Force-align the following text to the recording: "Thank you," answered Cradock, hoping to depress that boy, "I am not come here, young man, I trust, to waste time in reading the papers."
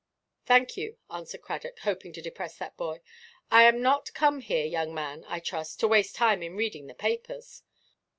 "Thank 0.47 0.77
you," 0.77 0.97
answered 1.11 1.43
Cradock, 1.43 1.77
hoping 1.81 2.11
to 2.13 2.23
depress 2.23 2.57
that 2.57 2.75
boy, 2.75 3.01
"I 3.51 3.65
am 3.65 3.83
not 3.83 4.15
come 4.15 4.39
here, 4.39 4.65
young 4.65 4.95
man, 4.95 5.23
I 5.27 5.39
trust, 5.39 5.79
to 5.81 5.87
waste 5.87 6.15
time 6.15 6.41
in 6.41 6.55
reading 6.55 6.87
the 6.87 6.95
papers." 6.95 7.61